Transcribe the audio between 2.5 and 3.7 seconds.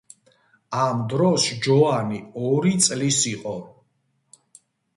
ორი წლის იყო.